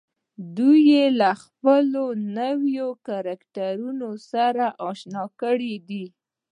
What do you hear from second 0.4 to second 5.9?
دوی يې له خپلو نويو کرکټرونو سره اشنا کړي